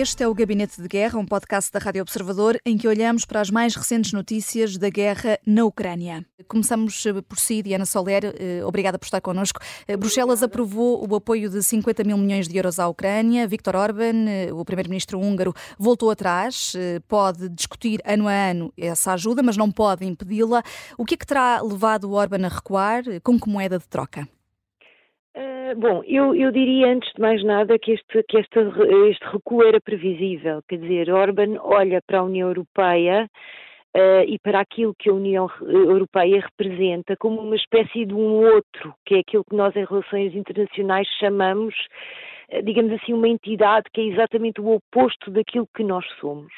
[0.00, 3.40] Este é o Gabinete de Guerra, um podcast da Rádio Observador em que olhamos para
[3.40, 6.24] as mais recentes notícias da guerra na Ucrânia.
[6.46, 9.58] Começamos eh, por si, Diana Soler, eh, obrigada por estar connosco.
[9.88, 13.48] Eh, Bruxelas aprovou o apoio de 50 mil milhões de euros à Ucrânia.
[13.48, 16.74] Viktor Orban, o primeiro-ministro húngaro, voltou atrás.
[17.08, 20.62] Pode discutir ano a ano essa ajuda, mas não pode impedi-la.
[20.96, 23.02] O que é que terá levado Orban a recuar?
[23.24, 24.28] Com que moeda de troca?
[25.38, 28.58] Uh, bom, eu, eu, diria antes de mais nada que, este, que este,
[29.08, 30.60] este recuo era previsível.
[30.68, 33.30] Quer dizer, Orban olha para a União Europeia
[33.94, 38.92] uh, e para aquilo que a União Europeia representa como uma espécie de um outro,
[39.06, 41.76] que é aquilo que nós em relações internacionais chamamos,
[42.64, 46.52] digamos assim, uma entidade que é exatamente o oposto daquilo que nós somos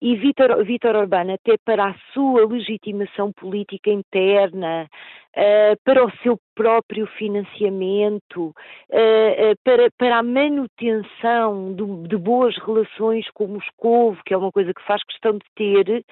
[0.00, 4.88] e Vítor, Vítor Orbán, até para a sua legitimação política interna,
[5.36, 13.28] uh, para o seu próprio financiamento, uh, uh, para, para a manutenção de, boas relações
[13.32, 16.04] com Moscou, que é uma coisa que faz questão de ter,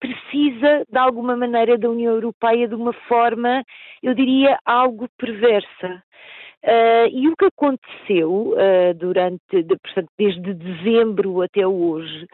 [0.00, 3.62] precisa, de alguma maneira, da União Europeia de uma forma,
[4.02, 6.02] eu diria, algo perversa.
[6.64, 12.28] Uh, e o que aconteceu uh, durante, de, portanto, desde dezembro até hoje,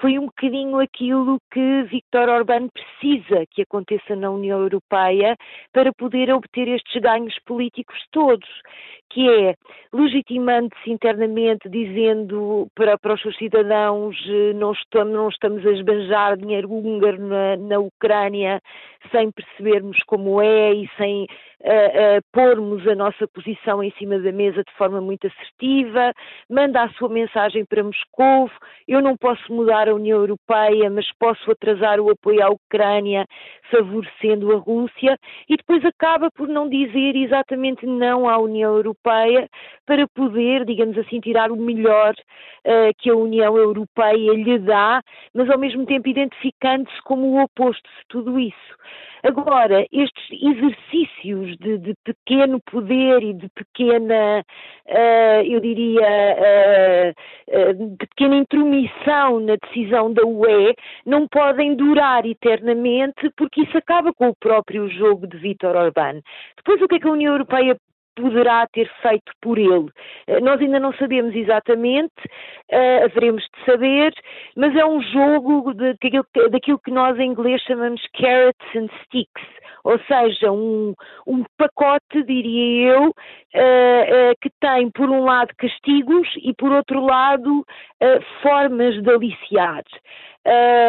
[0.00, 5.36] foi um bocadinho aquilo que Viktor Orbán precisa que aconteça na União Europeia
[5.72, 8.48] para poder obter estes ganhos políticos todos,
[9.10, 9.54] que é
[9.92, 16.36] legitimando-se internamente, dizendo para, para os seus cidadãos eh, não estamos, não estamos a esbanjar
[16.36, 18.60] dinheiro húngaro na, na Ucrânia
[19.10, 24.32] sem percebermos como é e sem uh, uh, pormos a nossa posição em cima da
[24.32, 26.12] mesa de forma muito assertiva,
[26.48, 28.50] manda a sua mensagem para Moscou,
[28.88, 33.26] eu não posso mudar a União Europeia, mas posso atrasar o apoio à Ucrânia,
[33.70, 35.18] favorecendo a Rússia,
[35.48, 39.48] e depois acaba por não dizer exatamente não à União Europeia
[39.86, 42.14] para poder, digamos assim, tirar o melhor
[42.66, 45.00] uh, que a União Europeia lhe dá,
[45.34, 48.74] mas ao mesmo tempo identificando-se como o oposto de tudo isso.
[49.24, 54.44] Agora, estes exercícios de, de pequeno poder e de pequena,
[54.86, 56.02] uh, eu diria,
[56.36, 60.74] uh, uh, de pequena intromissão na decisão da UE
[61.06, 66.20] não podem durar eternamente porque isso acaba com o próprio jogo de Vítor Orbán.
[66.58, 67.78] Depois, o que é que a União Europeia
[68.14, 69.90] poderá ter feito por ele.
[70.26, 72.12] Eh, nós ainda não sabemos exatamente,
[72.72, 74.12] uh, haveremos de saber,
[74.56, 79.44] mas é um jogo de, de, daquilo que nós em inglês chamamos carrots and sticks,
[79.84, 80.94] ou seja, um,
[81.26, 83.14] um pacote, diria eu,
[83.54, 87.64] uh, que tem por um lado castigos e por outro lado
[88.42, 89.82] formas de aliciar.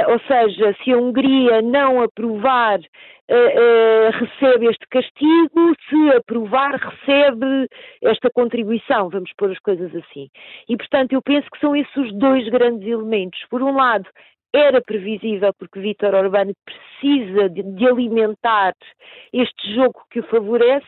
[0.07, 2.79] ou seja, se a Hungria não aprovar
[3.27, 7.67] Uh, uh, recebe este castigo, se aprovar, recebe
[8.03, 10.29] esta contribuição, vamos pôr as coisas assim.
[10.69, 13.39] E, portanto, eu penso que são esses os dois grandes elementos.
[13.49, 14.07] Por um lado,
[14.55, 18.73] era previsível porque Vítor Orbán precisa de, de, alimentar
[19.33, 20.85] este jogo que o favorece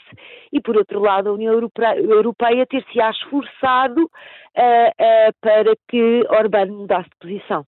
[0.51, 7.17] e, por outro lado, a União Europeia ter-se-á esforçado uh, para que Orbán mudasse de
[7.19, 7.65] posição.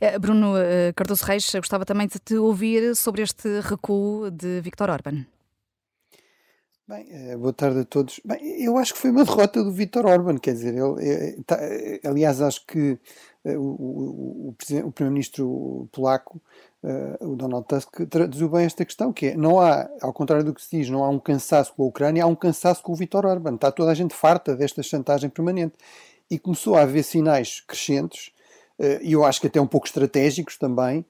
[0.00, 0.54] Eh, Bruno
[0.94, 5.24] Cardoso Reis, gostava também de te ouvir sobre este recuo de Viktor Orban.
[6.86, 7.06] Bem,
[7.38, 8.20] boa tarde a todos.
[8.24, 11.56] Bem, eu acho que foi uma derrota do Viktor Orban, quer dizer, ele, tá,
[12.04, 12.98] aliás, acho que
[13.44, 16.40] o, o, o, o primeiro-ministro polaco,
[17.20, 20.62] o Donald Tusk, traduziu bem esta questão, que é, não há, ao contrário do que
[20.62, 23.24] se diz, não há um cansaço com a Ucrânia, há um cansaço com o Viktor
[23.24, 23.54] Orban.
[23.54, 25.74] Está toda a gente farta desta chantagem permanente.
[26.30, 28.32] E começou a haver sinais crescentes
[28.82, 31.04] eh, e eu acho que até um pouco estratégicos também, eh,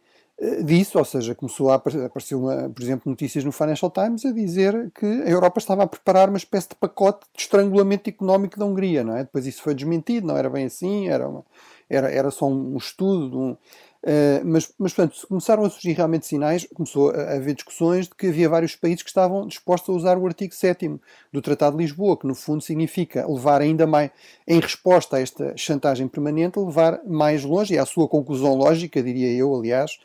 [0.65, 4.91] disso, ou seja, começou a aparecer, uma, por exemplo, notícias no Financial Times a dizer
[4.93, 9.05] que a Europa estava a preparar uma espécie de pacote de estrangulamento económico da Hungria,
[9.05, 9.23] não é?
[9.23, 11.45] Depois isso foi desmentido, não era bem assim, era, uma,
[11.89, 13.57] era, era só um estudo, um,
[14.03, 18.27] Uh, mas, mas, portanto, começaram a surgir realmente sinais, começou a, haver discussões de que
[18.27, 20.99] havia vários países que estavam dispostos a usar o artigo 7
[21.33, 24.11] do Tratado de Lisboa, que no fundo significa levar ainda mais,
[24.45, 29.31] em resposta a esta chantagem permanente, levar mais longe, e à sua conclusão lógica, diria
[29.31, 30.01] eu, aliás,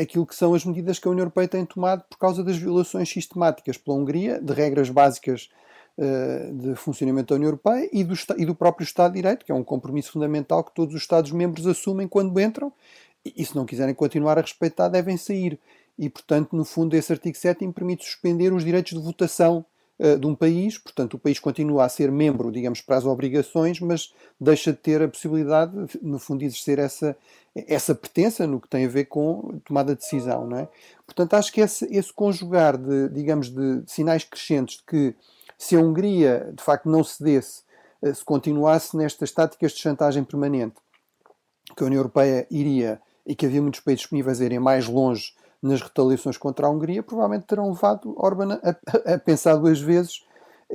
[0.00, 3.08] aquilo que são as medidas que a União Europeia tem tomado por causa das violações
[3.08, 5.50] sistemáticas pela Hungria de regras básicas
[5.98, 9.52] uh, de funcionamento da União Europeia e do, e do próprio Estado de Direito, que
[9.52, 12.72] é um compromisso fundamental que todos os Estados-membros assumem quando entram
[13.24, 15.58] e se não quiserem continuar a respeitar, devem sair.
[15.98, 19.64] E, portanto, no fundo, esse artigo 7 permite suspender os direitos de votação
[19.98, 20.78] uh, de um país.
[20.78, 25.02] Portanto, o país continua a ser membro, digamos, para as obrigações, mas deixa de ter
[25.02, 25.72] a possibilidade,
[26.02, 27.16] no fundo, de exercer essa,
[27.54, 30.46] essa pertença no que tem a ver com tomada de decisão.
[30.46, 30.68] Não é?
[31.04, 35.14] Portanto, acho que esse, esse conjugar de, digamos, de sinais crescentes de que
[35.58, 37.62] se a Hungria, de facto, não cedesse,
[38.02, 40.76] uh, se continuasse nestas táticas de chantagem permanente,
[41.76, 45.32] que a União Europeia iria e que havia muitos países disponíveis a irem mais longe
[45.66, 50.24] nas retaliações contra a Hungria, provavelmente terão levado Orban a, a, a pensar duas vezes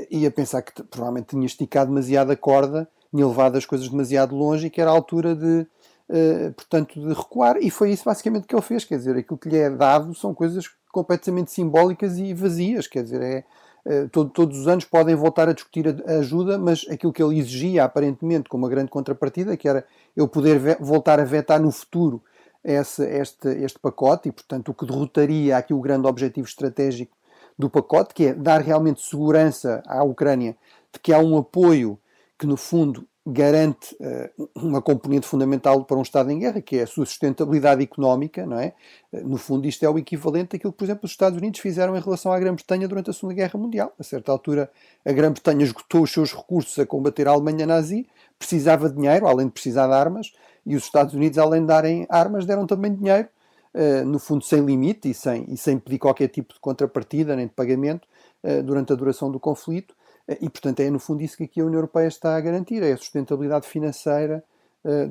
[0.09, 4.35] e a pensar que provavelmente tinha esticado demasiado a corda, tinha levado as coisas demasiado
[4.35, 5.67] longe e que era a altura de,
[6.09, 7.57] uh, portanto, de recuar.
[7.57, 8.85] E foi isso basicamente que ele fez.
[8.85, 12.87] Quer dizer, aquilo que lhe é dado são coisas completamente simbólicas e vazias.
[12.87, 13.43] Quer dizer, é,
[13.85, 17.21] uh, todo, todos os anos podem voltar a discutir a, a, ajuda, mas aquilo que
[17.21, 19.85] ele exigia, aparentemente, com uma grande contrapartida, que era
[20.15, 22.23] eu poder voltar a vetar no futuro
[22.63, 27.15] esse, este, este pacote e, portanto, o que derrotaria aqui o grande objetivo estratégico
[27.57, 30.55] do pacote, que é dar realmente segurança à Ucrânia
[30.93, 31.99] de que há um apoio
[32.37, 36.83] que, no fundo, garante uh, uma componente fundamental para um Estado em guerra, que é
[36.83, 38.73] a sua sustentabilidade económica, não é?
[39.13, 41.95] Uh, no fundo, isto é o equivalente àquilo que, por exemplo, os Estados Unidos fizeram
[41.95, 43.93] em relação à Grã-Bretanha durante a Segunda Guerra Mundial.
[43.99, 44.71] A certa altura,
[45.05, 48.07] a Grã-Bretanha esgotou os seus recursos a combater a Alemanha nazi,
[48.39, 50.33] precisava de dinheiro, além de precisar de armas,
[50.65, 53.27] e os Estados Unidos, além de darem armas, deram também dinheiro,
[53.73, 57.47] uh, no fundo sem limite e sem, e sem pedir qualquer tipo de contrapartida nem
[57.47, 58.07] de pagamento
[58.43, 59.91] uh, durante a duração do conflito.
[60.27, 62.83] Uh, e, portanto, é no fundo isso que aqui a União Europeia está a garantir,
[62.83, 64.43] é a sustentabilidade financeira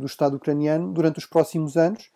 [0.00, 2.11] do Estado ucraniano durante os próximos anos.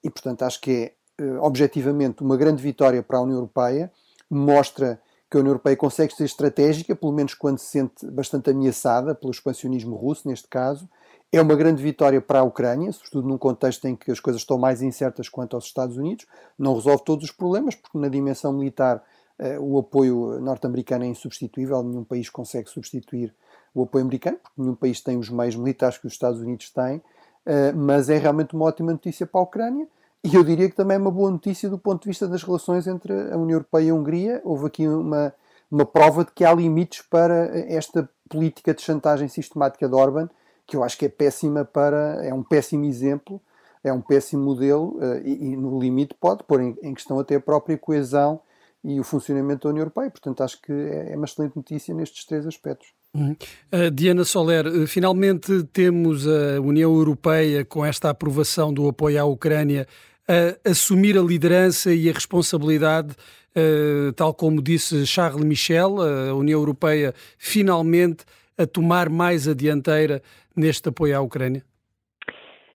[0.00, 0.70] E, portanto, acho que
[1.18, 3.90] é objetivamente uma grande vitória para a União Europeia,
[4.30, 9.12] mostra que a União Europeia consegue ser estratégica, pelo menos quando se sente bastante ameaçada
[9.12, 10.88] pelo expansionismo russo, neste caso,
[11.32, 14.58] é uma grande vitória para a Ucrânia, sobretudo num contexto em que as coisas estão
[14.58, 16.26] mais incertas quanto aos Estados Unidos.
[16.58, 19.02] Não resolve todos os problemas, porque na dimensão militar
[19.38, 23.32] eh, o apoio norte-americano é insubstituível, nenhum país consegue substituir
[23.72, 27.00] o apoio americano, porque nenhum país tem os meios militares que os Estados Unidos têm,
[27.46, 29.86] eh, mas é realmente uma ótima notícia para a Ucrânia.
[30.24, 32.86] E eu diria que também é uma boa notícia do ponto de vista das relações
[32.86, 34.42] entre a União Europeia e a Hungria.
[34.44, 35.32] Houve aqui uma,
[35.70, 40.28] uma prova de que há limites para esta política de chantagem sistemática de Orban,
[40.70, 42.24] que eu acho que é péssima para.
[42.24, 43.42] é um péssimo exemplo,
[43.82, 47.34] é um péssimo modelo uh, e, e, no limite pode pôr em, em, questão até
[47.34, 48.40] a própria coesão
[48.84, 50.08] e o funcionamento da União Europeia.
[50.08, 52.88] Portanto, acho que é, é uma excelente notícia nestes três aspectos.
[53.12, 53.36] Uhum.
[53.72, 59.24] Uh, Diana Soler, uh, finalmente temos a União Europeia com esta aprovação do apoio à
[59.24, 59.88] Ucrânia
[60.28, 63.16] a assumir a liderança e a responsabilidade,
[63.56, 68.24] uh, tal como disse Charles Michel, a União Europeia finalmente
[68.56, 70.22] a tomar mais a dianteira
[70.60, 71.62] neste apoio à Ucrânia?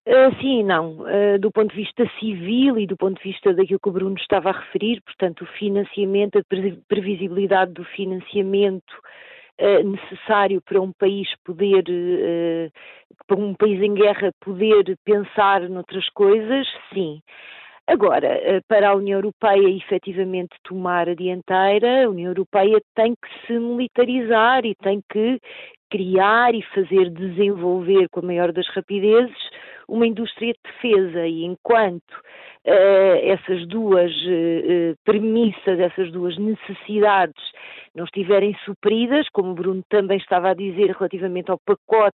[0.07, 0.99] Uh, sim e não.
[0.99, 4.15] Uh, do ponto de vista civil e do ponto de vista daquilo que o Bruno
[4.15, 6.43] estava a referir, portanto, o financiamento, a
[6.87, 8.93] previsibilidade do financiamento
[9.59, 11.83] uh, necessário para um país poder,
[13.25, 17.19] para um país em guerra poder pensar noutras coisas, sim.
[17.87, 23.53] Agora, para a União Europeia efetivamente tomar a dianteira, a União Europeia tem que se
[23.59, 25.39] militarizar e tem que
[25.95, 29.33] criar e fazer desenvolver com a maior das rapidezes
[29.87, 31.25] uma indústria de defesa.
[31.25, 37.41] E enquanto uh, essas duas uh, premissas, essas duas necessidades
[37.95, 42.15] não estiverem supridas, como o Bruno também estava a dizer relativamente ao pacote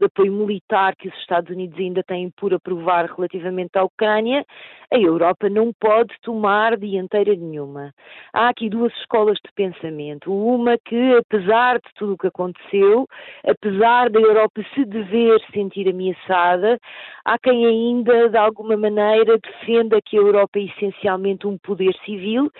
[0.00, 4.44] de apoio militar que os Estados Unidos ainda têm por aprovar relativamente à Ucrânia,
[4.92, 7.92] a Europa não pode tomar dianteira nenhuma.
[8.32, 10.32] Há aqui duas escolas de pensamento.
[10.32, 13.06] Uma que, apesar de tudo o que aconteceu,
[13.46, 16.78] apesar da Europa se dever sentir ameaçada,
[17.24, 22.50] há quem ainda, de alguma maneira, defenda que a Europa é essencialmente um poder civil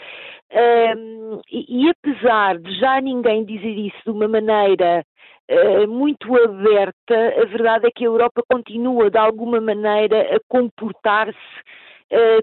[0.52, 5.04] um, e, e, apesar de já ninguém dizer isso de uma maneira
[5.50, 11.38] uh, muito aberta, a verdade é que a Europa continua de alguma maneira a comportar-se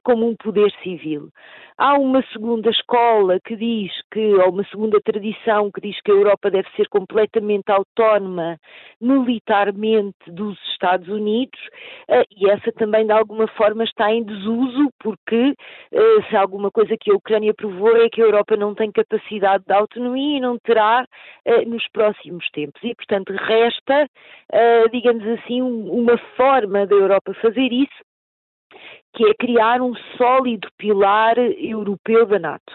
[0.04, 1.30] como um poder civil.
[1.80, 6.14] Há uma segunda escola que diz que, ou uma segunda tradição que diz que a
[6.14, 8.58] Europa deve ser completamente autónoma
[9.00, 11.58] militarmente dos Estados Unidos,
[12.10, 15.54] eh, e essa também de alguma forma está em desuso, porque
[15.94, 19.64] eh, se alguma coisa que a Ucrânia provou é que a Europa não tem capacidade
[19.66, 21.06] de autonomia e não terá
[21.46, 22.82] eh, nos próximos tempos.
[22.84, 24.06] E, portanto, resta,
[24.92, 28.09] digamos assim, uma forma da Europa fazer isso
[29.14, 32.74] que é criar um sólido pilar europeu da NATO.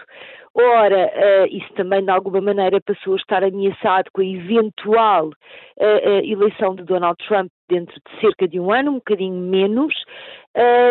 [0.57, 5.31] Ora, uh, isso também de alguma maneira passou a estar ameaçado com a eventual uh,
[5.31, 9.93] uh, eleição de Donald Trump dentro de cerca de um ano, um bocadinho menos,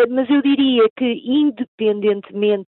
[0.09, 2.67] mas eu diria que, independentemente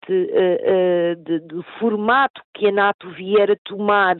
[1.24, 4.14] de, do formato que a NATO vier a tomar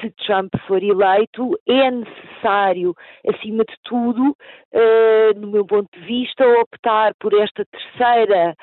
[0.00, 2.94] se Trump for eleito, é necessário,
[3.26, 8.54] acima de tudo, uh, no meu ponto de vista, optar por esta terceira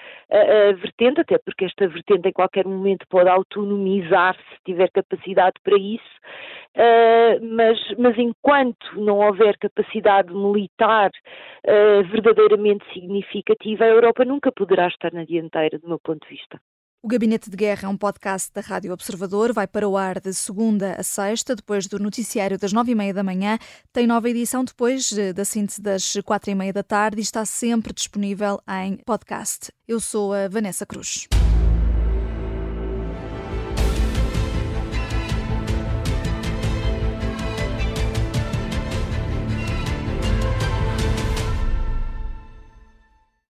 [0.82, 6.04] vertente, até porque esta vertente em qualquer momento pode autonomizar se tiver capacidade para isso,
[7.42, 11.12] mas, mas enquanto não houver capacidade militar
[12.10, 16.60] verdadeiramente significativa, a Europa nunca poderá estar na dianteira, do meu ponto de vista.
[17.06, 19.52] O Gabinete de Guerra é um podcast da Rádio Observador.
[19.52, 23.14] Vai para o ar de segunda a sexta, depois do noticiário das nove e meia
[23.14, 23.60] da manhã.
[23.92, 27.44] Tem nova edição depois eh, da síntese das quatro e meia da tarde e está
[27.44, 29.70] sempre disponível em podcast.
[29.86, 31.28] Eu sou a Vanessa Cruz.